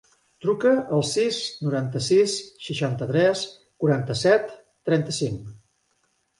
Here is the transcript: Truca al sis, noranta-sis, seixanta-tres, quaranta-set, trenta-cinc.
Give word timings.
Truca 0.43 0.69
al 0.95 1.03
sis, 1.09 1.37
noranta-sis, 1.67 2.39
seixanta-tres, 2.69 3.45
quaranta-set, 3.85 4.53
trenta-cinc. 4.91 5.49